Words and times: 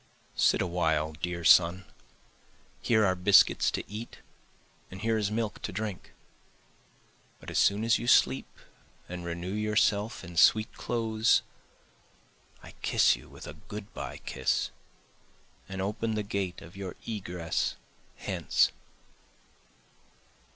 Sit 0.35 0.63
a 0.63 0.65
while 0.65 1.11
dear 1.13 1.43
son, 1.43 1.85
Here 2.81 3.05
are 3.05 3.13
biscuits 3.13 3.69
to 3.69 3.87
eat 3.87 4.17
and 4.89 5.01
here 5.01 5.15
is 5.15 5.29
milk 5.29 5.61
to 5.61 5.71
drink, 5.71 6.13
But 7.39 7.51
as 7.51 7.59
soon 7.59 7.83
as 7.83 7.99
you 7.99 8.07
sleep 8.07 8.47
and 9.07 9.23
renew 9.23 9.53
yourself 9.53 10.23
in 10.23 10.37
sweet 10.37 10.73
clothes, 10.73 11.43
I 12.63 12.71
kiss 12.81 13.15
you 13.15 13.29
with 13.29 13.45
a 13.45 13.53
good 13.53 13.93
by 13.93 14.17
kiss 14.17 14.71
and 15.69 15.79
open 15.83 16.15
the 16.15 16.23
gate 16.23 16.61
for 16.61 16.75
your 16.75 16.95
egress 17.07 17.75
hence. 18.15 18.71